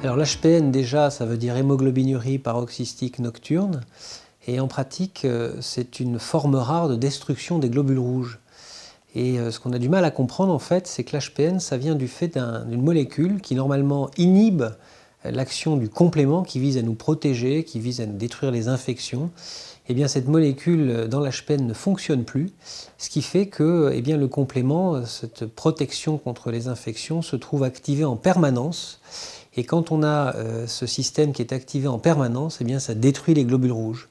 Alors 0.00 0.16
l'HPN 0.16 0.70
déjà, 0.70 1.10
ça 1.10 1.26
veut 1.26 1.36
dire 1.36 1.56
hémoglobinurie 1.56 2.38
paroxystique 2.38 3.18
nocturne. 3.18 3.80
Et 4.46 4.60
en 4.60 4.68
pratique, 4.68 5.24
euh, 5.24 5.56
c'est 5.60 5.98
une 5.98 6.20
forme 6.20 6.54
rare 6.54 6.88
de 6.88 6.94
destruction 6.94 7.58
des 7.58 7.68
globules 7.68 7.98
rouges. 7.98 8.38
Et 9.16 9.40
euh, 9.40 9.50
ce 9.50 9.58
qu'on 9.58 9.72
a 9.72 9.78
du 9.78 9.88
mal 9.88 10.04
à 10.04 10.12
comprendre 10.12 10.52
en 10.52 10.60
fait, 10.60 10.86
c'est 10.86 11.02
que 11.02 11.16
l'HPN, 11.16 11.58
ça 11.58 11.76
vient 11.76 11.96
du 11.96 12.06
fait 12.06 12.38
d'une 12.68 12.80
molécule 12.80 13.40
qui 13.40 13.56
normalement 13.56 14.08
inhibe 14.16 14.64
l'action 15.24 15.76
du 15.76 15.88
complément 15.88 16.44
qui 16.44 16.60
vise 16.60 16.78
à 16.78 16.82
nous 16.82 16.94
protéger, 16.94 17.64
qui 17.64 17.80
vise 17.80 18.00
à 18.00 18.06
nous 18.06 18.16
détruire 18.16 18.52
les 18.52 18.68
infections. 18.68 19.32
Eh 19.88 19.94
bien, 19.94 20.06
cette 20.06 20.28
molécule 20.28 21.08
dans 21.08 21.18
l'HPN 21.18 21.66
ne 21.66 21.72
fonctionne 21.72 22.24
plus, 22.24 22.52
ce 22.98 23.10
qui 23.10 23.22
fait 23.22 23.46
que 23.46 23.90
eh 23.92 24.00
bien, 24.00 24.16
le 24.16 24.28
complément, 24.28 25.04
cette 25.06 25.46
protection 25.46 26.18
contre 26.18 26.50
les 26.50 26.68
infections, 26.68 27.20
se 27.20 27.36
trouve 27.36 27.64
activé 27.64 28.04
en 28.04 28.16
permanence 28.16 29.00
et 29.58 29.64
quand 29.64 29.90
on 29.90 30.04
a 30.04 30.36
euh, 30.36 30.68
ce 30.68 30.86
système 30.86 31.32
qui 31.32 31.42
est 31.42 31.52
activé 31.52 31.88
en 31.88 31.98
permanence, 31.98 32.58
eh 32.60 32.64
bien, 32.64 32.78
ça 32.78 32.94
détruit 32.94 33.34
les 33.34 33.44
globules 33.44 33.72
rouges. 33.72 34.08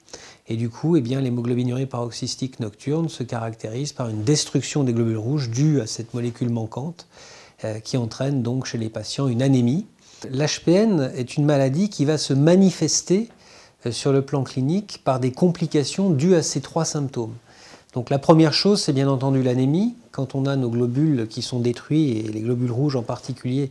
Et 0.50 0.58
du 0.58 0.70
coup, 0.70 0.98
eh 0.98 1.02
l'hémoglobinurie 1.02 1.86
paroxystique 1.86 2.60
nocturne 2.60 3.08
se 3.08 3.24
caractérise 3.24 3.94
par 3.94 4.10
une 4.10 4.24
destruction 4.24 4.84
des 4.84 4.92
globules 4.92 5.16
rouges 5.16 5.50
due 5.50 5.80
à 5.80 5.88
cette 5.88 6.14
molécule 6.14 6.50
manquante 6.50 7.08
euh, 7.64 7.80
qui 7.80 7.96
entraîne 7.96 8.44
donc 8.44 8.66
chez 8.66 8.78
les 8.78 8.90
patients 8.90 9.30
une 9.30 9.42
anémie. 9.42 9.86
L'HPN 10.30 11.14
est 11.16 11.38
une 11.38 11.46
maladie 11.46 11.90
qui 11.90 12.04
va 12.04 12.18
se 12.18 12.34
manifester 12.34 13.30
euh, 13.86 13.94
sur 13.94 14.12
le 14.12 14.24
plan 14.24 14.44
clinique 14.44 15.00
par 15.06 15.22
des 15.22 15.32
complications 15.32 16.10
dues 16.10 16.36
à 16.36 16.44
ces 16.44 16.60
trois 16.60 16.84
symptômes. 16.84 17.36
Donc 17.94 18.10
la 18.10 18.20
première 18.20 18.52
chose, 18.54 18.82
c'est 18.82 18.92
bien 18.92 19.08
entendu 19.08 19.44
l'anémie. 19.44 19.96
Quand 20.12 20.36
on 20.36 20.46
a 20.46 20.58
nos 20.58 20.70
globules 20.70 21.26
qui 21.30 21.42
sont 21.42 21.62
détruits, 21.62 22.18
et 22.18 22.24
les 22.24 22.42
globules 22.42 22.74
rouges 22.74 22.98
en 22.98 23.02
particulier, 23.02 23.70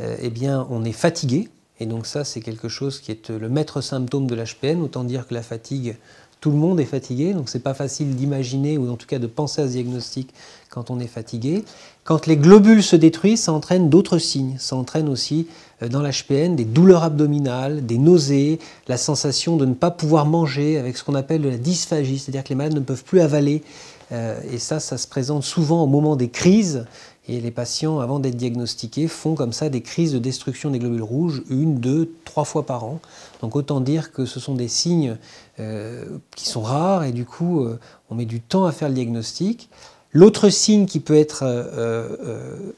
eh 0.00 0.30
bien, 0.30 0.66
on 0.70 0.84
est 0.84 0.92
fatigué. 0.92 1.48
Et 1.80 1.86
donc 1.86 2.06
ça, 2.06 2.24
c'est 2.24 2.40
quelque 2.40 2.68
chose 2.68 3.00
qui 3.00 3.10
est 3.10 3.30
le 3.30 3.48
maître 3.48 3.80
symptôme 3.80 4.26
de 4.26 4.34
l'HPN. 4.34 4.80
Autant 4.80 5.04
dire 5.04 5.26
que 5.26 5.34
la 5.34 5.42
fatigue, 5.42 5.96
tout 6.40 6.50
le 6.50 6.56
monde 6.56 6.80
est 6.80 6.84
fatigué. 6.84 7.34
Donc 7.34 7.48
c'est 7.48 7.62
pas 7.62 7.74
facile 7.74 8.14
d'imaginer 8.14 8.78
ou 8.78 8.90
en 8.90 8.96
tout 8.96 9.06
cas 9.06 9.18
de 9.18 9.26
penser 9.26 9.62
à 9.62 9.66
ce 9.66 9.72
diagnostic 9.72 10.32
quand 10.70 10.90
on 10.90 11.00
est 11.00 11.08
fatigué. 11.08 11.64
Quand 12.04 12.26
les 12.26 12.36
globules 12.36 12.82
se 12.82 12.96
détruisent, 12.96 13.42
ça 13.42 13.52
entraîne 13.52 13.90
d'autres 13.90 14.18
signes. 14.18 14.56
Ça 14.58 14.76
entraîne 14.76 15.08
aussi 15.08 15.46
euh, 15.82 15.88
dans 15.88 16.02
l'HPN 16.02 16.56
des 16.56 16.64
douleurs 16.64 17.04
abdominales, 17.04 17.86
des 17.86 17.98
nausées, 17.98 18.58
la 18.88 18.96
sensation 18.96 19.56
de 19.56 19.66
ne 19.66 19.74
pas 19.74 19.90
pouvoir 19.90 20.26
manger 20.26 20.78
avec 20.78 20.96
ce 20.96 21.04
qu'on 21.04 21.14
appelle 21.14 21.42
de 21.42 21.48
la 21.48 21.58
dysphagie, 21.58 22.18
c'est-à-dire 22.18 22.44
que 22.44 22.50
les 22.50 22.54
malades 22.54 22.74
ne 22.74 22.80
peuvent 22.80 23.04
plus 23.04 23.20
avaler. 23.20 23.62
Euh, 24.10 24.40
et 24.50 24.58
ça, 24.58 24.80
ça 24.80 24.96
se 24.96 25.06
présente 25.06 25.42
souvent 25.44 25.82
au 25.82 25.86
moment 25.86 26.16
des 26.16 26.28
crises. 26.28 26.86
Et 27.28 27.42
les 27.42 27.50
patients, 27.50 28.00
avant 28.00 28.20
d'être 28.20 28.36
diagnostiqués, 28.36 29.06
font 29.06 29.34
comme 29.34 29.52
ça 29.52 29.68
des 29.68 29.82
crises 29.82 30.12
de 30.12 30.18
destruction 30.18 30.70
des 30.70 30.78
globules 30.78 31.02
rouges, 31.02 31.42
une, 31.50 31.78
deux, 31.78 32.10
trois 32.24 32.44
fois 32.44 32.64
par 32.64 32.84
an. 32.84 33.00
Donc 33.42 33.54
autant 33.54 33.82
dire 33.82 34.12
que 34.12 34.24
ce 34.24 34.40
sont 34.40 34.54
des 34.54 34.68
signes 34.68 35.16
euh, 35.60 36.04
qui 36.34 36.48
sont 36.48 36.62
rares 36.62 37.04
et 37.04 37.12
du 37.12 37.26
coup, 37.26 37.64
euh, 37.64 37.78
on 38.08 38.14
met 38.14 38.24
du 38.24 38.40
temps 38.40 38.64
à 38.64 38.72
faire 38.72 38.88
le 38.88 38.94
diagnostic. 38.94 39.68
L'autre 40.12 40.48
signe 40.48 40.86
qui 40.86 41.00
peut 41.00 41.16
être 41.16 41.42
euh, 41.44 42.72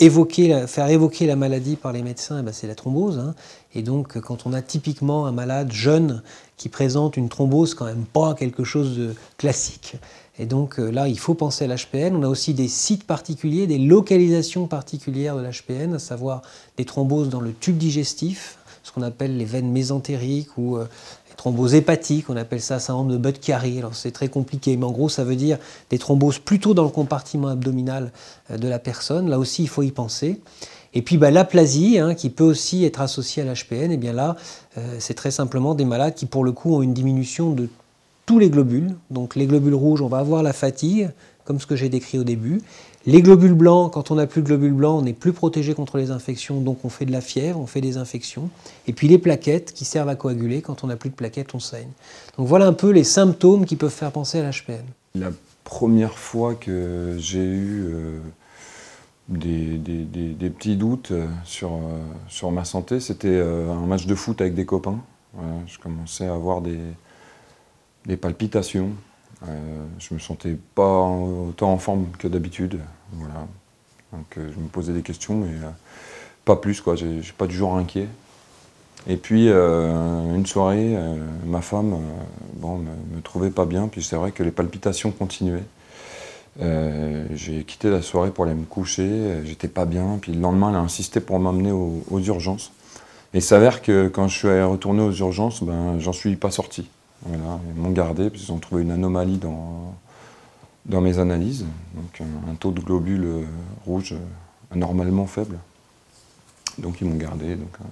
évoqué, 0.00 0.64
faire 0.66 0.88
évoquer 0.88 1.26
la 1.26 1.36
maladie 1.36 1.76
par 1.76 1.92
les 1.92 2.02
médecins, 2.02 2.38
eh 2.40 2.42
ben, 2.42 2.52
c'est 2.52 2.66
la 2.66 2.74
thrombose. 2.74 3.18
Hein. 3.18 3.34
Et 3.74 3.82
donc, 3.82 4.18
quand 4.20 4.46
on 4.46 4.54
a 4.54 4.62
typiquement 4.62 5.26
un 5.26 5.32
malade 5.32 5.70
jeune 5.70 6.22
qui 6.56 6.70
présente 6.70 7.18
une 7.18 7.28
thrombose, 7.28 7.74
quand 7.74 7.84
même 7.84 8.06
pas 8.10 8.32
quelque 8.32 8.64
chose 8.64 8.96
de 8.96 9.14
classique, 9.36 9.96
et 10.38 10.46
donc 10.46 10.78
euh, 10.78 10.90
là, 10.90 11.08
il 11.08 11.18
faut 11.18 11.34
penser 11.34 11.64
à 11.64 11.68
l'HPN. 11.68 12.16
On 12.16 12.22
a 12.22 12.28
aussi 12.28 12.54
des 12.54 12.68
sites 12.68 13.04
particuliers, 13.04 13.66
des 13.66 13.78
localisations 13.78 14.66
particulières 14.66 15.36
de 15.36 15.42
l'HPN, 15.42 15.94
à 15.94 15.98
savoir 15.98 16.42
des 16.76 16.84
thromboses 16.84 17.28
dans 17.28 17.40
le 17.40 17.52
tube 17.52 17.76
digestif, 17.76 18.58
ce 18.82 18.92
qu'on 18.92 19.02
appelle 19.02 19.36
les 19.36 19.44
veines 19.44 19.70
mésentériques 19.70 20.56
ou 20.56 20.76
euh, 20.76 20.86
les 21.28 21.36
thromboses 21.36 21.74
hépatiques, 21.74 22.30
on 22.30 22.36
appelle 22.36 22.62
ça 22.62 22.78
syndrome 22.78 23.08
de 23.08 23.18
Budd-Chiari. 23.18 23.78
Alors 23.78 23.94
c'est 23.94 24.10
très 24.10 24.28
compliqué, 24.28 24.76
mais 24.78 24.86
en 24.86 24.90
gros, 24.90 25.10
ça 25.10 25.22
veut 25.22 25.36
dire 25.36 25.58
des 25.90 25.98
thromboses 25.98 26.38
plutôt 26.38 26.72
dans 26.72 26.84
le 26.84 26.90
compartiment 26.90 27.48
abdominal 27.48 28.10
euh, 28.50 28.56
de 28.56 28.68
la 28.68 28.78
personne. 28.78 29.28
Là 29.28 29.38
aussi, 29.38 29.62
il 29.62 29.68
faut 29.68 29.82
y 29.82 29.90
penser. 29.90 30.40
Et 30.94 31.02
puis 31.02 31.18
bah, 31.18 31.30
l'aplasie, 31.30 31.98
hein, 31.98 32.14
qui 32.14 32.30
peut 32.30 32.44
aussi 32.44 32.86
être 32.86 33.02
associée 33.02 33.42
à 33.42 33.46
l'HPN, 33.46 33.90
et 33.90 33.94
eh 33.94 33.96
bien 33.96 34.12
là, 34.12 34.36
c'est 34.98 35.14
très 35.14 35.30
simplement 35.30 35.74
des 35.74 35.84
malades 35.86 36.14
qui, 36.14 36.26
pour 36.26 36.44
le 36.44 36.52
coup, 36.52 36.74
ont 36.74 36.82
une 36.82 36.94
diminution 36.94 37.50
de 37.50 37.68
tous 38.26 38.38
les 38.38 38.50
globules. 38.50 38.94
Donc 39.10 39.36
les 39.36 39.46
globules 39.46 39.74
rouges, 39.74 40.02
on 40.02 40.08
va 40.08 40.18
avoir 40.18 40.42
la 40.42 40.52
fatigue, 40.52 41.10
comme 41.44 41.60
ce 41.60 41.66
que 41.66 41.76
j'ai 41.76 41.88
décrit 41.88 42.18
au 42.18 42.24
début. 42.24 42.60
Les 43.04 43.20
globules 43.20 43.54
blancs, 43.54 43.92
quand 43.92 44.12
on 44.12 44.14
n'a 44.14 44.28
plus 44.28 44.42
de 44.42 44.46
globules 44.46 44.74
blancs, 44.74 45.00
on 45.00 45.02
n'est 45.02 45.12
plus 45.12 45.32
protégé 45.32 45.74
contre 45.74 45.98
les 45.98 46.12
infections, 46.12 46.60
donc 46.60 46.84
on 46.84 46.88
fait 46.88 47.04
de 47.04 47.10
la 47.10 47.20
fièvre, 47.20 47.58
on 47.58 47.66
fait 47.66 47.80
des 47.80 47.96
infections. 47.96 48.48
Et 48.86 48.92
puis 48.92 49.08
les 49.08 49.18
plaquettes 49.18 49.72
qui 49.72 49.84
servent 49.84 50.08
à 50.08 50.14
coaguler, 50.14 50.62
quand 50.62 50.84
on 50.84 50.86
n'a 50.86 50.94
plus 50.94 51.10
de 51.10 51.16
plaquettes, 51.16 51.52
on 51.54 51.58
saigne. 51.58 51.88
Donc 52.38 52.46
voilà 52.46 52.66
un 52.66 52.72
peu 52.72 52.90
les 52.90 53.02
symptômes 53.02 53.66
qui 53.66 53.74
peuvent 53.74 53.90
faire 53.90 54.12
penser 54.12 54.38
à 54.38 54.48
l'HPN. 54.48 54.84
La 55.16 55.30
première 55.64 56.16
fois 56.16 56.54
que 56.54 57.16
j'ai 57.18 57.42
eu 57.42 57.86
euh, 57.86 58.20
des, 59.28 60.50
petits 60.50 60.76
doutes 60.76 61.10
euh, 61.10 61.26
sur, 61.44 61.72
euh, 61.72 61.98
sur 62.28 62.52
ma 62.52 62.64
santé, 62.64 63.00
c'était 63.00 63.40
un 63.40 63.84
match 63.86 64.06
de 64.06 64.14
foot 64.14 64.40
avec 64.40 64.54
des 64.54 64.64
copains. 64.64 65.00
je 65.66 65.76
commençais 65.78 66.26
à 66.26 66.34
avoir 66.34 66.60
des, 66.60 66.78
des 68.06 68.16
palpitations. 68.16 68.90
Euh, 69.48 69.84
je 69.98 70.14
me 70.14 70.18
sentais 70.18 70.56
pas 70.74 71.00
autant 71.00 71.72
en 71.72 71.78
forme 71.78 72.06
que 72.18 72.28
d'habitude. 72.28 72.78
Voilà. 73.12 73.46
Donc 74.12 74.26
euh, 74.36 74.50
je 74.54 74.60
me 74.60 74.68
posais 74.68 74.92
des 74.92 75.02
questions, 75.02 75.34
mais 75.34 75.48
euh, 75.48 75.70
pas 76.44 76.56
plus. 76.56 76.80
quoi. 76.80 76.96
J'ai 76.96 77.20
pas 77.36 77.46
du 77.46 77.56
genre 77.56 77.76
inquiet. 77.76 78.08
Et 79.08 79.16
puis 79.16 79.48
une 79.48 80.46
soirée, 80.46 80.96
ma 81.44 81.60
femme 81.60 81.96
bon, 82.54 82.78
me, 82.78 83.20
trouvait 83.20 83.50
pas 83.50 83.66
bien, 83.66 83.88
puis 83.88 84.00
c'est 84.00 84.14
vrai 84.14 84.30
que 84.30 84.44
les 84.44 84.52
palpitations 84.52 85.10
continuaient. 85.10 85.64
j'ai 86.60 87.64
quitté 87.64 87.90
la 87.90 88.00
soirée 88.00 88.30
pour 88.30 88.44
aller 88.44 88.54
me 88.54 88.64
coucher, 88.64 89.40
j'étais 89.44 89.66
pas 89.66 89.86
bien, 89.86 90.20
puis 90.22 90.30
le 90.30 90.40
lendemain 90.40 90.70
elle 90.70 90.76
a 90.76 90.78
insisté 90.78 91.18
pour 91.18 91.40
m'amener 91.40 91.72
aux, 91.72 92.20
urgences. 92.20 92.70
Et 93.34 93.38
il 93.38 93.42
s'avère 93.42 93.82
que 93.82 94.06
quand 94.06 94.28
je 94.28 94.38
suis 94.38 94.62
retourné 94.62 95.02
aux 95.02 95.10
urgences, 95.10 95.64
ben, 95.64 95.98
j'en 95.98 96.12
suis 96.12 96.36
pas 96.36 96.52
sorti. 96.52 96.88
Ils 97.30 97.80
m'ont 97.80 97.90
gardé 97.90 98.30
parce 98.30 98.42
qu'ils 98.42 98.52
ont 98.52 98.58
trouvé 98.58 98.82
une 98.82 98.90
anomalie 98.90 99.38
dans, 99.38 99.94
dans 100.86 101.00
mes 101.00 101.18
analyses, 101.18 101.64
donc 101.94 102.20
un, 102.20 102.54
taux 102.54 102.72
de 102.72 102.80
globules 102.80 103.24
euh, 103.24 103.44
rouges 103.86 104.12
euh, 104.12 104.74
anormalement 104.74 105.26
faible. 105.26 105.58
Donc 106.78 107.00
ils 107.00 107.06
m'ont 107.06 107.16
gardé. 107.16 107.54
Donc, 107.54 107.74
euh, 107.80 107.84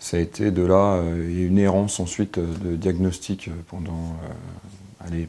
ça 0.00 0.16
a 0.16 0.20
été 0.20 0.50
de 0.50 0.62
là 0.62 1.00
une 1.02 1.58
errance 1.58 1.98
ensuite 1.98 2.38
de 2.38 2.76
diagnostic 2.76 3.48
pendant 3.68 4.16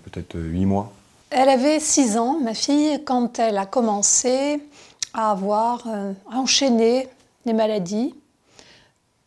peut-être 0.04 0.38
huit 0.38 0.66
mois. 0.66 0.92
Elle 1.30 1.48
avait 1.48 1.80
six 1.80 2.18
ans, 2.18 2.42
ma 2.42 2.54
fille, 2.54 3.02
quand 3.06 3.40
elle 3.40 3.58
a 3.58 3.66
commencé 3.66 4.62
à 5.14 5.32
avoir 5.32 5.88
à 5.88 6.38
enchaîner 6.38 7.08
les 7.46 7.54
maladies. 7.54 8.16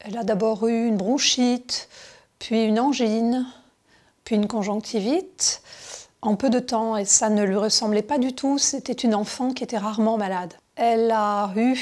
Elle 0.01 0.19
a 0.19 0.23
d'abord 0.23 0.69
eu 0.69 0.87
une 0.87 0.99
bronchite, 0.99 1.89
puis 2.39 2.65
une 2.65 2.79
angine, 2.79 3.47
puis 4.29 4.37
une 4.37 4.47
conjonctivite 4.47 5.63
en 6.21 6.37
peu 6.37 6.51
de 6.51 6.59
temps 6.59 6.99
et 6.99 7.07
ça 7.07 7.31
ne 7.31 7.43
lui 7.45 7.57
ressemblait 7.57 8.03
pas 8.03 8.19
du 8.19 8.35
tout. 8.35 8.59
C'était 8.59 8.93
une 8.93 9.15
enfant 9.15 9.55
qui 9.55 9.65
était 9.65 9.79
rarement 9.79 10.19
malade. 10.19 10.53
Elle 10.77 11.11
a 11.13 11.51
eu 11.57 11.75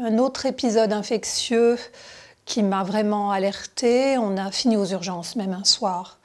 un 0.00 0.18
autre 0.18 0.46
épisode 0.46 0.92
infectieux 0.92 1.76
qui 2.44 2.62
m'a 2.62 2.84
vraiment 2.84 3.32
alertée. 3.32 4.18
On 4.18 4.36
a 4.36 4.52
fini 4.52 4.76
aux 4.76 4.84
urgences 4.86 5.34
même 5.34 5.52
un 5.52 5.64
soir 5.64 6.20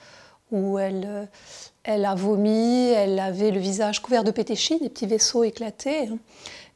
où 0.52 0.78
elle, 0.78 1.28
elle 1.84 2.06
a 2.06 2.14
vomi, 2.14 2.90
elle 2.90 3.18
avait 3.18 3.50
le 3.50 3.60
visage 3.60 4.04
couvert 4.04 4.24
de 4.24 4.30
pétéchis, 4.30 4.78
des 4.78 4.90
petits 4.90 5.08
vaisseaux 5.08 5.44
éclatés. 5.44 6.12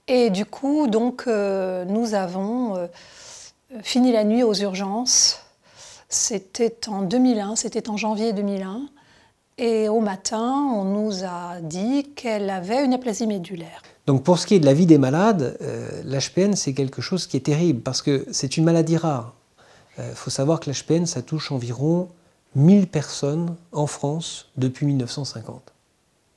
Et 0.07 0.31
du 0.31 0.45
coup, 0.45 0.88
donc, 0.88 1.25
euh, 1.27 1.85
nous 1.85 2.15
avons 2.15 2.75
euh, 2.75 2.88
fini 3.83 4.12
la 4.12 4.24
nuit 4.24 4.42
aux 4.42 4.56
urgences 4.56 5.44
c'était 6.09 6.89
en 6.89 7.03
2001, 7.03 7.56
c'était 7.56 7.89
en 7.89 7.95
janvier 7.95 8.33
2001. 8.33 8.81
Et 9.59 9.89
au 9.89 10.00
matin, 10.00 10.56
on 10.73 10.85
nous 10.85 11.23
a 11.23 11.59
dit 11.61 12.11
qu'elle 12.15 12.50
avait 12.50 12.83
une 12.83 12.94
aplasie 12.94 13.27
médulaire. 13.27 13.83
Donc 14.07 14.23
pour 14.23 14.39
ce 14.39 14.47
qui 14.47 14.56
est 14.56 14.59
de 14.59 14.65
la 14.65 14.73
vie 14.73 14.85
des 14.85 14.97
malades, 14.97 15.57
euh, 15.61 16.01
l'HPN 16.03 16.56
c'est 16.56 16.73
quelque 16.73 17.01
chose 17.01 17.27
qui 17.27 17.38
est 17.38 17.41
terrible 17.41 17.81
parce 17.81 18.01
que 18.01 18.25
c'est 18.31 18.57
une 18.57 18.63
maladie 18.63 18.97
rare. 18.97 19.35
Il 19.97 20.03
euh, 20.03 20.15
faut 20.15 20.31
savoir 20.31 20.59
que 20.59 20.71
l'HPN 20.71 21.06
ça 21.06 21.21
touche 21.21 21.51
environ 21.51 22.07
1000 22.56 22.88
personnes 22.88 23.56
en 23.71 23.85
France 23.85 24.47
depuis 24.57 24.85
1950. 24.88 25.73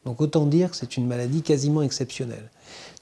Donc 0.04 0.20
autant 0.20 0.46
dire 0.46 0.72
que 0.72 0.76
c'est 0.76 0.96
une 0.96 1.06
maladie 1.06 1.42
quasiment 1.42 1.80
exceptionnelle. 1.82 2.50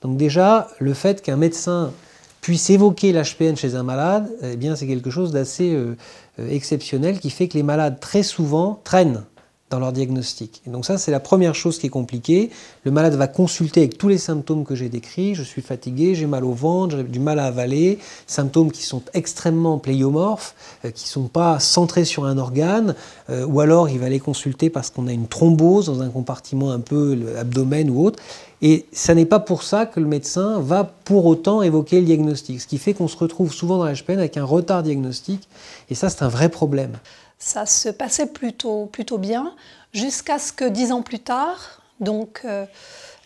Donc 0.02 0.16
déjà, 0.16 0.68
le 0.78 0.94
fait 0.94 1.22
qu'un 1.22 1.36
médecin 1.36 1.92
puisse 2.40 2.70
évoquer 2.70 3.12
l'HPN 3.12 3.56
chez 3.56 3.74
un 3.74 3.82
malade, 3.82 4.30
eh 4.42 4.56
bien 4.56 4.76
c'est 4.76 4.86
quelque 4.86 5.10
chose 5.10 5.32
d'assez 5.32 5.74
euh, 5.74 5.96
euh, 6.38 6.48
exceptionnel 6.50 7.20
qui 7.20 7.30
fait 7.30 7.48
que 7.48 7.54
les 7.54 7.62
malades 7.62 8.00
très 8.00 8.22
souvent 8.22 8.80
traînent 8.84 9.24
dans 9.70 9.78
leur 9.78 9.92
diagnostic. 9.92 10.62
Et 10.66 10.70
donc 10.70 10.84
ça, 10.84 10.98
c'est 10.98 11.12
la 11.12 11.20
première 11.20 11.54
chose 11.54 11.78
qui 11.78 11.86
est 11.86 11.90
compliquée. 11.90 12.50
Le 12.84 12.90
malade 12.90 13.14
va 13.14 13.28
consulter 13.28 13.80
avec 13.80 13.96
tous 13.96 14.08
les 14.08 14.18
symptômes 14.18 14.64
que 14.64 14.74
j'ai 14.74 14.88
décrits. 14.88 15.36
Je 15.36 15.44
suis 15.44 15.62
fatigué, 15.62 16.16
j'ai 16.16 16.26
mal 16.26 16.44
au 16.44 16.52
ventre, 16.52 16.96
j'ai 16.96 17.04
du 17.04 17.20
mal 17.20 17.38
à 17.38 17.46
avaler. 17.46 17.98
Symptômes 18.26 18.72
qui 18.72 18.82
sont 18.82 19.02
extrêmement 19.14 19.78
pléiomorphes, 19.78 20.54
euh, 20.84 20.90
qui 20.90 21.04
ne 21.04 21.08
sont 21.08 21.28
pas 21.28 21.60
centrés 21.60 22.04
sur 22.04 22.24
un 22.24 22.36
organe. 22.36 22.96
Euh, 23.30 23.46
ou 23.46 23.60
alors, 23.60 23.88
il 23.88 24.00
va 24.00 24.06
aller 24.06 24.18
consulter 24.18 24.70
parce 24.70 24.90
qu'on 24.90 25.06
a 25.06 25.12
une 25.12 25.28
thrombose 25.28 25.86
dans 25.86 26.02
un 26.02 26.10
compartiment 26.10 26.72
un 26.72 26.80
peu 26.80 27.16
abdomen 27.38 27.90
ou 27.90 28.04
autre. 28.04 28.20
Et 28.62 28.86
ça 28.92 29.14
n'est 29.14 29.24
pas 29.24 29.40
pour 29.40 29.62
ça 29.62 29.86
que 29.86 30.00
le 30.00 30.06
médecin 30.06 30.60
va 30.60 30.84
pour 30.84 31.24
autant 31.26 31.62
évoquer 31.62 32.00
le 32.00 32.06
diagnostic. 32.06 32.60
Ce 32.60 32.66
qui 32.66 32.76
fait 32.76 32.92
qu'on 32.92 33.08
se 33.08 33.16
retrouve 33.16 33.54
souvent 33.54 33.78
dans 33.78 33.86
l'HPN 33.86 34.18
avec 34.18 34.36
un 34.36 34.44
retard 34.44 34.82
diagnostique. 34.82 35.48
Et 35.88 35.94
ça, 35.94 36.10
c'est 36.10 36.24
un 36.24 36.28
vrai 36.28 36.48
problème 36.48 36.98
ça 37.40 37.66
se 37.66 37.88
passait 37.88 38.26
plutôt, 38.26 38.86
plutôt 38.86 39.18
bien, 39.18 39.54
jusqu'à 39.92 40.38
ce 40.38 40.52
que 40.52 40.68
dix 40.68 40.92
ans 40.92 41.02
plus 41.02 41.18
tard, 41.18 41.82
donc 41.98 42.42
euh, 42.44 42.66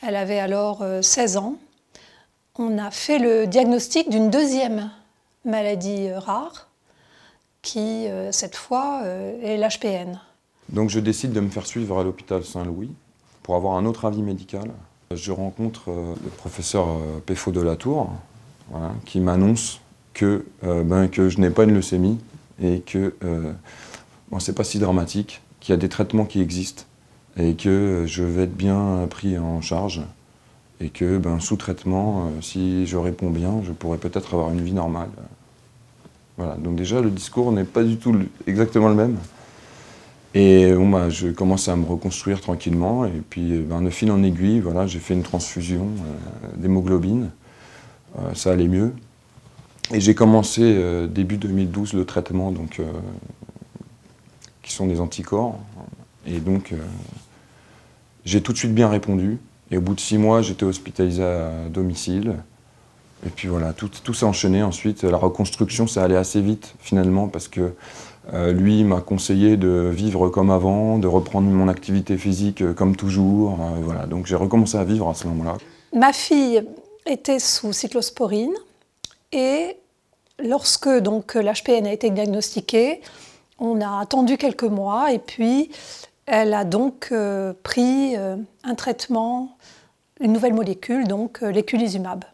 elle 0.02 0.16
avait 0.16 0.38
alors 0.38 0.82
16 1.02 1.36
euh, 1.36 1.40
ans, 1.40 1.56
on 2.56 2.78
a 2.78 2.90
fait 2.90 3.18
le 3.18 3.46
diagnostic 3.46 4.08
d'une 4.08 4.30
deuxième 4.30 4.90
maladie 5.44 6.08
euh, 6.08 6.20
rare, 6.20 6.68
qui 7.60 8.08
cette 8.30 8.56
fois 8.56 9.00
est 9.42 9.56
l'HPN. 9.56 10.20
Donc 10.68 10.90
je 10.90 11.00
décide 11.00 11.32
de 11.32 11.40
me 11.40 11.48
faire 11.48 11.64
suivre 11.64 11.98
à 11.98 12.04
l'hôpital 12.04 12.44
Saint-Louis 12.44 12.90
pour 13.42 13.56
avoir 13.56 13.78
un 13.78 13.86
autre 13.86 14.04
avis 14.04 14.20
médical. 14.20 14.70
Je 15.10 15.32
rencontre 15.32 15.88
le 15.88 16.28
professeur 16.28 16.86
Péfo 17.24 17.52
de 17.52 17.62
la 17.62 17.76
Tour, 17.76 18.10
qui 19.06 19.20
m'annonce 19.20 19.80
que, 20.12 20.44
ben, 20.62 21.08
que 21.08 21.30
je 21.30 21.40
n'ai 21.40 21.48
pas 21.48 21.64
une 21.64 21.72
leucémie 21.72 22.18
et 22.62 22.80
que 22.80 23.14
c'est 24.40 24.54
pas 24.54 24.64
si 24.64 24.78
dramatique, 24.78 25.40
qu'il 25.60 25.72
y 25.72 25.74
a 25.74 25.78
des 25.78 25.88
traitements 25.88 26.24
qui 26.24 26.40
existent 26.40 26.84
et 27.36 27.54
que 27.54 28.04
je 28.06 28.22
vais 28.22 28.44
être 28.44 28.56
bien 28.56 29.06
pris 29.08 29.38
en 29.38 29.60
charge 29.60 30.02
et 30.80 30.90
que 30.90 31.18
ben, 31.18 31.40
sous 31.40 31.56
traitement, 31.56 32.26
euh, 32.26 32.40
si 32.40 32.86
je 32.86 32.96
réponds 32.96 33.30
bien, 33.30 33.62
je 33.64 33.72
pourrais 33.72 33.98
peut-être 33.98 34.34
avoir 34.34 34.52
une 34.52 34.60
vie 34.60 34.72
normale. 34.72 35.08
Voilà, 36.36 36.56
donc 36.56 36.76
déjà 36.76 37.00
le 37.00 37.10
discours 37.10 37.52
n'est 37.52 37.64
pas 37.64 37.84
du 37.84 37.96
tout 37.96 38.14
exactement 38.46 38.88
le 38.88 38.94
même. 38.94 39.16
Et 40.34 40.72
bon, 40.74 40.90
bah, 40.90 41.10
je 41.10 41.28
commence 41.28 41.68
à 41.68 41.76
me 41.76 41.84
reconstruire 41.84 42.40
tranquillement 42.40 43.04
et 43.06 43.22
puis 43.28 43.60
ben, 43.60 43.82
de 43.82 43.90
fil 43.90 44.10
en 44.10 44.22
aiguille, 44.22 44.60
voilà, 44.60 44.86
j'ai 44.86 44.98
fait 44.98 45.14
une 45.14 45.22
transfusion 45.22 45.86
euh, 45.86 46.56
d'hémoglobine, 46.56 47.30
euh, 48.18 48.34
ça 48.34 48.52
allait 48.52 48.68
mieux. 48.68 48.92
Et 49.92 50.00
j'ai 50.00 50.14
commencé 50.14 50.82
début 51.10 51.36
2012 51.36 51.92
le 51.92 52.06
traitement 52.06 52.50
donc, 52.52 52.80
qui 54.64 54.72
sont 54.72 54.86
des 54.86 55.00
anticorps. 55.00 55.58
Et 56.26 56.38
donc, 56.38 56.72
euh, 56.72 56.76
j'ai 58.24 58.40
tout 58.40 58.52
de 58.52 58.58
suite 58.58 58.74
bien 58.74 58.88
répondu. 58.88 59.38
Et 59.70 59.76
au 59.76 59.80
bout 59.80 59.94
de 59.94 60.00
six 60.00 60.18
mois, 60.18 60.42
j'étais 60.42 60.64
hospitalisé 60.64 61.22
à 61.22 61.50
domicile. 61.70 62.36
Et 63.26 63.30
puis 63.30 63.48
voilà, 63.48 63.72
tout, 63.72 63.90
tout 64.02 64.14
s'est 64.14 64.26
enchaîné 64.26 64.62
ensuite. 64.62 65.04
La 65.04 65.16
reconstruction, 65.16 65.86
ça 65.86 66.02
allait 66.02 66.16
assez 66.16 66.40
vite 66.40 66.74
finalement 66.80 67.28
parce 67.28 67.48
que 67.48 67.74
euh, 68.32 68.52
lui 68.52 68.84
m'a 68.84 69.00
conseillé 69.00 69.56
de 69.56 69.90
vivre 69.92 70.28
comme 70.28 70.50
avant, 70.50 70.98
de 70.98 71.06
reprendre 71.06 71.48
mon 71.48 71.68
activité 71.68 72.16
physique 72.16 72.62
euh, 72.62 72.72
comme 72.72 72.96
toujours. 72.96 73.58
voilà, 73.82 74.06
donc 74.06 74.26
j'ai 74.26 74.36
recommencé 74.36 74.76
à 74.76 74.84
vivre 74.84 75.08
à 75.08 75.14
ce 75.14 75.26
moment-là. 75.28 75.58
Ma 75.94 76.12
fille 76.12 76.62
était 77.06 77.38
sous 77.38 77.72
cyclosporine 77.72 78.54
et 79.32 79.76
lorsque 80.42 80.86
l'HPN 80.86 81.86
a 81.86 81.92
été 81.92 82.10
diagnostiqué, 82.10 83.00
on 83.58 83.80
a 83.80 84.00
attendu 84.00 84.36
quelques 84.36 84.64
mois 84.64 85.12
et 85.12 85.18
puis 85.18 85.70
elle 86.26 86.54
a 86.54 86.64
donc 86.64 87.08
euh, 87.12 87.52
pris 87.62 88.16
euh, 88.16 88.36
un 88.62 88.74
traitement, 88.74 89.56
une 90.20 90.32
nouvelle 90.32 90.54
molécule, 90.54 91.06
donc 91.06 91.40
euh, 91.42 91.50
l'éculizumab, 91.50 92.24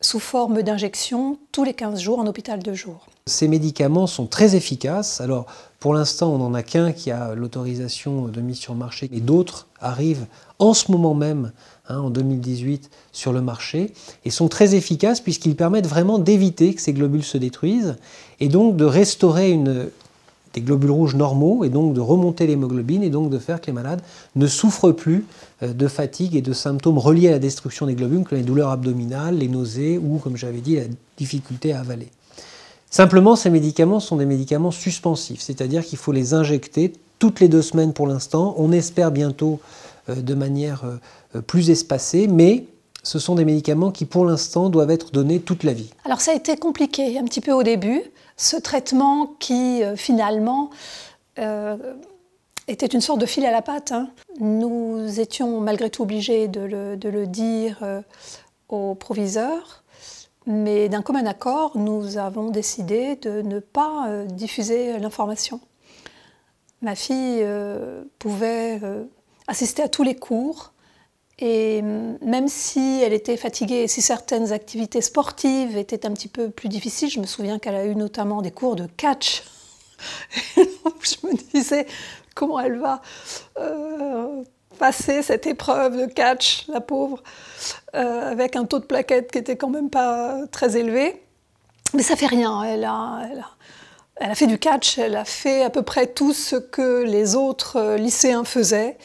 sous 0.00 0.18
forme 0.18 0.62
d'injection 0.62 1.38
tous 1.52 1.64
les 1.64 1.74
15 1.74 2.00
jours 2.00 2.18
en 2.18 2.26
hôpital 2.26 2.62
de 2.62 2.72
jour. 2.72 3.06
Ces 3.26 3.48
médicaments 3.48 4.06
sont 4.06 4.26
très 4.26 4.56
efficaces. 4.56 5.20
Alors, 5.20 5.46
pour 5.78 5.94
l'instant, 5.94 6.32
on 6.32 6.38
n'en 6.38 6.54
a 6.54 6.62
qu'un 6.62 6.92
qui 6.92 7.10
a 7.10 7.34
l'autorisation 7.34 8.28
de 8.28 8.40
mise 8.40 8.56
sur 8.56 8.72
le 8.72 8.78
marché 8.78 9.08
et 9.12 9.20
d'autres 9.20 9.68
arrivent 9.80 10.26
en 10.58 10.74
ce 10.74 10.90
moment 10.90 11.14
même, 11.14 11.52
hein, 11.88 11.98
en 11.98 12.10
2018, 12.10 12.90
sur 13.12 13.32
le 13.32 13.42
marché 13.42 13.92
et 14.24 14.30
sont 14.30 14.48
très 14.48 14.74
efficaces 14.74 15.20
puisqu'ils 15.20 15.54
permettent 15.54 15.86
vraiment 15.86 16.18
d'éviter 16.18 16.74
que 16.74 16.80
ces 16.80 16.94
globules 16.94 17.24
se 17.24 17.38
détruisent 17.38 17.96
et 18.40 18.48
donc 18.48 18.76
de 18.76 18.84
restaurer 18.84 19.50
une, 19.50 19.90
des 20.54 20.60
globules 20.60 20.90
rouges 20.90 21.14
normaux 21.14 21.64
et 21.64 21.68
donc 21.68 21.94
de 21.94 22.00
remonter 22.00 22.46
l'hémoglobine 22.46 23.02
et 23.02 23.10
donc 23.10 23.30
de 23.30 23.38
faire 23.38 23.60
que 23.60 23.66
les 23.66 23.72
malades 23.72 24.02
ne 24.36 24.46
souffrent 24.46 24.92
plus 24.92 25.24
euh, 25.62 25.72
de 25.72 25.88
fatigue 25.88 26.36
et 26.36 26.42
de 26.42 26.52
symptômes 26.52 26.98
reliés 26.98 27.28
à 27.28 27.32
la 27.32 27.38
destruction 27.38 27.86
des 27.86 27.94
globules, 27.94 28.24
comme 28.24 28.38
les 28.38 28.44
douleurs 28.44 28.70
abdominales, 28.70 29.38
les 29.38 29.48
nausées 29.48 29.98
ou, 29.98 30.18
comme 30.18 30.36
j'avais 30.36 30.60
dit, 30.60 30.76
la 30.76 30.84
difficulté 31.16 31.72
à 31.72 31.80
avaler. 31.80 32.08
Simplement, 32.90 33.36
ces 33.36 33.48
médicaments 33.48 34.00
sont 34.00 34.16
des 34.16 34.26
médicaments 34.26 34.70
suspensifs, 34.70 35.40
c'est-à-dire 35.40 35.84
qu'il 35.84 35.98
faut 35.98 36.12
les 36.12 36.34
injecter 36.34 36.92
toutes 37.18 37.40
les 37.40 37.48
deux 37.48 37.62
semaines 37.62 37.92
pour 37.92 38.06
l'instant. 38.06 38.54
On 38.58 38.72
espère 38.72 39.10
bientôt 39.10 39.60
euh, 40.08 40.16
de 40.16 40.34
manière 40.34 40.82
euh, 40.84 41.40
plus 41.40 41.70
espacée, 41.70 42.26
mais 42.28 42.64
ce 43.02 43.18
sont 43.18 43.34
des 43.34 43.44
médicaments 43.44 43.90
qui, 43.90 44.04
pour 44.04 44.24
l'instant, 44.24 44.68
doivent 44.68 44.90
être 44.90 45.10
donnés 45.10 45.40
toute 45.40 45.64
la 45.64 45.72
vie. 45.72 45.90
Alors 46.04 46.20
ça 46.20 46.32
a 46.32 46.34
été 46.34 46.56
compliqué 46.56 47.18
un 47.18 47.24
petit 47.24 47.40
peu 47.40 47.52
au 47.52 47.62
début, 47.62 48.02
ce 48.36 48.56
traitement 48.56 49.34
qui 49.38 49.82
euh, 49.82 49.96
finalement 49.96 50.70
euh, 51.38 51.76
était 52.68 52.86
une 52.86 53.00
sorte 53.00 53.20
de 53.20 53.26
fil 53.26 53.44
à 53.44 53.50
la 53.50 53.62
patte. 53.62 53.92
Hein. 53.92 54.10
Nous 54.40 55.20
étions 55.20 55.60
malgré 55.60 55.90
tout 55.90 56.02
obligés 56.02 56.48
de 56.48 56.60
le, 56.60 57.26
dire 57.26 57.78
euh, 57.82 58.00
au 58.68 58.94
proviseur, 58.94 59.82
mais 60.46 60.88
d'un 60.88 61.02
commun 61.02 61.26
accord, 61.26 61.76
nous 61.76 62.18
avons 62.18 62.50
décidé 62.50 63.16
de 63.16 63.42
ne 63.42 63.60
pas 63.60 64.08
diffuser 64.26 64.98
l'information. 64.98 65.60
Ma 66.80 66.96
fille 66.96 67.46
pouvait 68.18 68.80
assister 69.46 69.84
à 69.84 69.88
tous 69.88 70.02
les 70.02 70.16
cours, 70.16 70.71
et 71.44 71.82
même 71.82 72.46
si 72.46 73.02
elle 73.02 73.12
était 73.12 73.36
fatiguée, 73.36 73.88
si 73.88 74.00
certaines 74.00 74.52
activités 74.52 75.00
sportives 75.00 75.76
étaient 75.76 76.06
un 76.06 76.12
petit 76.12 76.28
peu 76.28 76.50
plus 76.50 76.68
difficiles, 76.68 77.10
je 77.10 77.18
me 77.18 77.26
souviens 77.26 77.58
qu'elle 77.58 77.74
a 77.74 77.84
eu 77.84 77.96
notamment 77.96 78.42
des 78.42 78.52
cours 78.52 78.76
de 78.76 78.86
catch. 78.96 79.42
je 80.56 81.26
me 81.26 81.52
disais 81.52 81.88
comment 82.36 82.60
elle 82.60 82.78
va 82.78 83.02
euh, 83.58 84.44
passer 84.78 85.24
cette 85.24 85.48
épreuve 85.48 85.96
de 85.96 86.06
catch, 86.06 86.68
la 86.68 86.80
pauvre, 86.80 87.20
euh, 87.96 88.30
avec 88.30 88.54
un 88.54 88.64
taux 88.64 88.78
de 88.78 88.84
plaquettes 88.84 89.32
qui 89.32 89.38
était 89.38 89.56
quand 89.56 89.70
même 89.70 89.90
pas 89.90 90.46
très 90.52 90.76
élevé. 90.76 91.24
Mais 91.92 92.04
ça 92.04 92.14
fait 92.14 92.26
rien. 92.26 92.62
Elle 92.62 92.84
a 92.84 94.34
fait 94.36 94.46
du 94.46 94.60
catch, 94.60 94.96
elle 94.96 95.16
a 95.16 95.24
fait 95.24 95.64
à 95.64 95.70
peu 95.70 95.82
près 95.82 96.06
tout 96.06 96.32
ce 96.32 96.54
que 96.54 97.02
les 97.02 97.34
autres 97.34 97.78
euh, 97.80 97.96
lycéens 97.96 98.44
faisaient. 98.44 98.96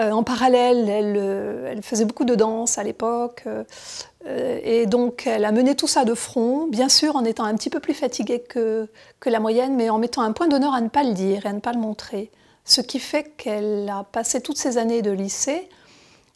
Euh, 0.00 0.10
en 0.10 0.24
parallèle, 0.24 0.86
euh, 0.88 1.70
elle, 1.70 1.82
faisait 1.82 2.04
beaucoup 2.04 2.24
de 2.24 2.34
danse 2.34 2.78
à 2.78 2.82
l'époque. 2.82 3.44
Euh, 3.46 4.60
et 4.64 4.86
donc, 4.86 5.26
elle 5.26 5.44
a 5.44 5.52
mené 5.52 5.76
tout 5.76 5.86
ça 5.86 6.04
de 6.04 6.14
front, 6.14 6.66
bien 6.66 6.88
sûr 6.88 7.14
en 7.14 7.24
étant 7.24 7.44
un 7.44 7.54
petit 7.54 7.70
peu 7.70 7.78
plus 7.78 7.94
fatiguée 7.94 8.40
que, 8.40 8.88
la 9.24 9.40
moyenne, 9.40 9.74
mais 9.76 9.90
en 9.90 9.98
mettant 9.98 10.22
un 10.22 10.32
point 10.32 10.48
d'honneur 10.48 10.74
à 10.74 10.80
ne 10.80 10.88
pas 10.88 11.02
le 11.04 11.12
dire 11.12 11.46
et 11.46 11.48
à 11.48 11.52
ne 11.52 11.60
pas 11.60 11.72
le 11.72 11.78
montrer. 11.78 12.30
Ce 12.64 12.80
qui 12.80 12.98
fait 12.98 13.32
qu'elle 13.36 13.88
a 13.88 14.04
passé 14.04 14.40
toutes 14.40 14.58
ces 14.58 14.78
années 14.78 15.02
de 15.02 15.10
lycée 15.10 15.68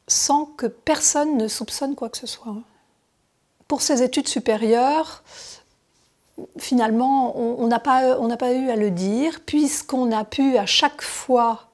sans 0.06 0.46
que 0.46 0.66
personne 0.66 1.36
ne 1.36 1.48
soupçonne 1.48 1.94
quoi 1.94 2.08
que 2.08 2.16
ce 2.16 2.26
soit. 2.26 2.56
Pour 3.66 3.82
ses 3.82 4.02
études 4.02 4.28
supérieures, 4.28 5.22
finalement, 6.58 7.36
on 7.36 7.66
n'a 7.66 7.78
pas 7.78 8.52
eu 8.54 8.70
à 8.70 8.76
le 8.76 8.90
dire, 8.90 9.40
puisqu'on 9.44 10.12
a 10.12 10.24
pu 10.24 10.56
à 10.56 10.64
chaque 10.64 11.02
fois 11.02 11.67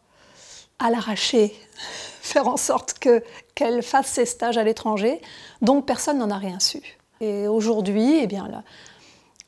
à 0.78 0.90
l'arracher, 0.90 1.54
faire 2.21 2.49
en 2.49 2.57
sorte 2.57 2.99
que, 2.99 3.23
qu'elle 3.54 3.83
fasse 3.83 4.09
ses 4.09 4.26
stages 4.26 4.59
à 4.59 4.64
l'étranger. 4.64 5.21
Donc 5.62 5.87
personne 5.87 6.19
n'en 6.19 6.31
a 6.31 6.38
rien 6.38 6.61
su. 6.61 6.81
Et 7.21 7.47
aujourd'hui, 7.47 8.19
eh 8.21 8.26
bien, 8.26 8.64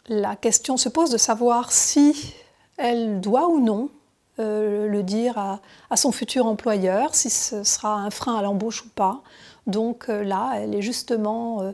la, 0.09 0.37
question 0.37 0.77
se 0.77 0.89
pose 0.89 1.11
de 1.11 1.19
savoir 1.19 1.73
si 1.73 2.35
elle 2.77 3.21
doit 3.21 3.49
ou 3.49 3.61
non 3.61 3.91
euh, 4.39 4.87
le 4.87 5.03
dire 5.03 5.37
à, 5.39 5.61
à, 5.91 5.97
son 5.97 6.13
futur 6.13 6.47
employeur, 6.47 7.15
si 7.15 7.29
ce 7.31 7.65
sera 7.65 7.95
un 7.95 8.11
frein 8.11 8.37
à 8.37 8.43
l'embauche 8.43 8.83
ou 8.83 8.89
pas. 8.89 9.23
Donc 9.67 10.09
euh, 10.09 10.23
là, 10.23 10.53
elle 10.57 10.75
est 10.75 10.83
justement 10.83 11.63
euh, 11.63 11.73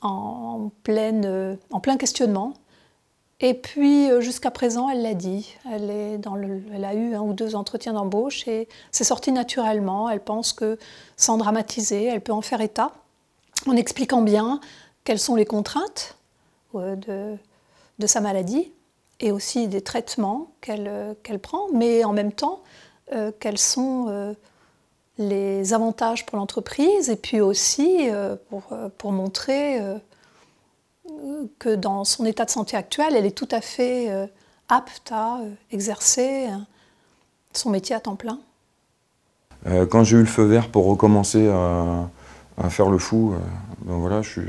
en, 0.00 0.70
pleine, 0.82 1.58
en 1.70 1.80
plein 1.80 1.96
questionnement 1.96 2.54
et 3.44 3.54
puis 3.54 4.08
euh, 4.08 4.20
jusqu'à 4.20 4.52
présent, 4.52 4.88
elle 4.88 5.02
l'a 5.02 5.14
dit. 5.14 5.56
Elle, 5.70 5.90
est 5.90 6.16
dans 6.16 6.36
le, 6.36 6.62
elle 6.72 6.84
a 6.84 6.94
eu 6.94 7.14
un 7.14 7.20
ou 7.20 7.32
deux 7.32 7.56
entretiens 7.56 7.92
d'embauche 7.92 8.46
et 8.46 8.68
c'est 8.92 9.04
sorti 9.04 9.32
naturellement. 9.32 10.08
Elle 10.08 10.20
pense 10.20 10.52
que 10.52 10.78
sans 11.16 11.36
dramatiser, 11.36 12.04
elle 12.04 12.20
peut 12.20 12.32
en 12.32 12.40
faire 12.40 12.60
état 12.60 12.92
en 13.66 13.76
expliquant 13.76 14.22
bien 14.22 14.60
quelles 15.02 15.18
sont 15.18 15.34
les 15.34 15.44
contraintes 15.44 16.16
euh, 16.76 16.96
de, 17.98 18.06
sa 18.06 18.20
maladie 18.20 18.72
et 19.18 19.32
aussi 19.32 19.66
des 19.68 19.80
traitements 19.80 20.52
qu'elle 20.60 20.86
euh, 20.88 21.38
prend, 21.42 21.66
mais 21.72 22.04
en 22.04 22.12
même 22.12 22.32
temps 22.32 22.62
quels 23.40 23.58
sont 23.58 24.34
les 25.18 25.74
avantages 25.74 26.24
pour 26.24 26.38
l'entreprise 26.38 27.10
et 27.10 27.16
puis 27.16 27.42
aussi 27.42 28.08
pour, 28.48 28.62
pour, 28.96 29.12
montrer 29.12 29.80
que 31.58 31.74
dans 31.74 32.04
son 32.04 32.24
état 32.24 32.44
de 32.44 32.50
santé 32.50 32.76
actuel, 32.76 33.14
elle 33.16 33.26
est 33.26 33.36
tout 33.36 33.48
à 33.50 33.60
fait 33.60 34.08
apte 34.68 35.10
à 35.12 35.40
exercer 35.70 36.48
son 37.52 37.70
métier 37.70 37.96
à 37.96 38.00
temps 38.00 38.16
plein. 38.16 38.38
Quand 39.90 40.04
j'ai 40.04 40.16
eu 40.16 40.20
le 40.20 40.26
feu 40.26 40.44
vert 40.44 40.68
pour 40.68 40.86
recommencer 40.86 41.48
à, 41.48 42.08
faire 42.68 42.90
le 42.90 42.98
fou. 42.98 43.32
Euh, 43.34 43.38
ben 43.84 43.96
voilà, 43.96 44.22
je 44.22 44.40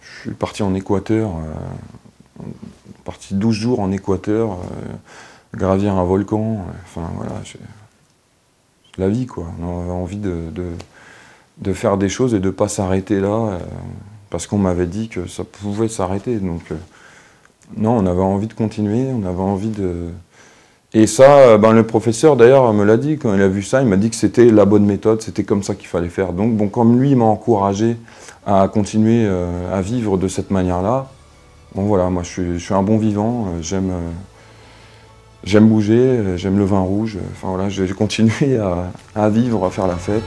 suis, 0.00 0.32
parti 0.32 0.62
en 0.62 0.74
Équateur, 0.74 1.30
euh, 1.30 2.44
parti 3.04 3.34
12 3.34 3.54
jours 3.54 3.80
en 3.80 3.90
Équateur, 3.90 4.52
euh, 4.52 5.56
gravir 5.56 5.94
un 5.94 6.04
volcan. 6.04 6.64
Enfin 6.84 7.08
voilà, 7.16 7.32
la 8.98 9.08
vie 9.08 9.26
quoi. 9.26 9.46
On 9.60 9.82
avait 9.82 9.90
envie 9.90 10.16
de, 10.16 10.50
de, 11.58 11.72
faire 11.72 11.96
des 11.96 12.08
choses 12.08 12.34
et 12.34 12.40
de 12.40 12.46
ne 12.46 12.50
pas 12.50 12.68
s'arrêter 12.68 13.20
là, 13.20 13.58
parce 14.32 14.48
qu'on 14.48 14.58
m'avait 14.58 14.86
dit 14.86 15.08
que 15.08 15.28
ça 15.28 15.44
pouvait 15.44 15.86
s'arrêter. 15.86 16.36
Donc 16.38 16.62
non, 17.76 17.92
on 17.98 18.06
avait 18.06 18.20
envie 18.20 18.48
de 18.48 18.54
continuer, 18.54 19.06
on 19.12 19.24
avait 19.24 19.40
envie 19.40 19.70
de 19.70 20.08
et 20.94 21.06
ça, 21.06 21.38
euh, 21.38 21.58
ben, 21.58 21.72
le 21.72 21.84
professeur 21.84 22.36
d'ailleurs 22.36 22.70
me 22.74 22.84
l'a 22.84 22.98
dit, 22.98 23.16
quand 23.16 23.34
il 23.34 23.40
a 23.40 23.48
vu 23.48 23.62
ça, 23.62 23.80
il 23.80 23.88
m'a 23.88 23.96
dit 23.96 24.10
que 24.10 24.16
c'était 24.16 24.50
la 24.50 24.66
bonne 24.66 24.84
méthode, 24.84 25.22
c'était 25.22 25.44
comme 25.44 25.62
ça 25.62 25.74
qu'il 25.74 25.86
fallait 25.86 26.10
faire. 26.10 26.34
Donc 26.34 26.54
bon, 26.54 26.68
comme 26.68 27.00
lui 27.00 27.14
m'a 27.14 27.24
encouragé 27.24 27.96
à 28.46 28.68
continuer 28.68 29.24
euh, 29.24 29.74
à 29.74 29.80
vivre 29.80 30.18
de 30.18 30.28
cette 30.28 30.50
manière-là, 30.50 31.08
bon 31.74 31.84
voilà, 31.84 32.10
moi 32.10 32.22
je 32.22 32.58
suis, 32.58 32.74
un 32.74 32.82
bon 32.82 32.98
vivant, 32.98 33.46
euh, 33.46 33.62
j'aime 33.62 33.92
j'aime 35.44 35.68
bouger, 35.68 36.36
j'aime 36.36 36.58
le 36.58 36.64
vin 36.64 36.80
rouge, 36.80 37.18
enfin 37.32 37.48
voilà, 37.48 37.68
j'ai 37.68 37.88
continué 37.88 38.58
à, 39.14 39.28
vivre, 39.30 39.64
à 39.64 39.70
faire 39.70 39.86
la 39.86 39.96
fête. 39.96 40.22